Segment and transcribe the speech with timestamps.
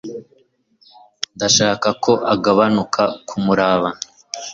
[1.35, 3.89] Ndashaka ko agabanuka kumuraba